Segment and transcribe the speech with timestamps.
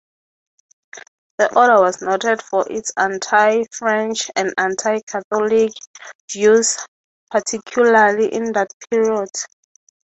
[1.37, 5.73] The Order was noted for its anti-French and anti-Catholic
[6.31, 6.79] views,
[7.29, 9.29] particularly in that period.